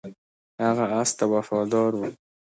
هغه 0.63 0.85
اس 1.01 1.09
ته 1.17 1.25
وفادار 1.33 1.91
و. 1.95 2.01